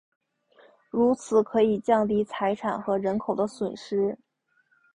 [0.89, 4.17] 如此可以降低财产和人口的损失。